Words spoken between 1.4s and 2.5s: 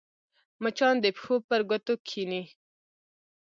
پر ګوتو کښېني